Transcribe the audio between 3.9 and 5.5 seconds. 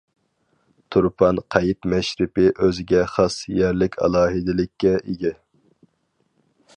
ئالاھىدىلىككە ئىگە.